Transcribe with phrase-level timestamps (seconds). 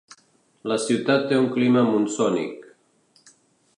[0.71, 2.67] La ciutat té un clima monsònic.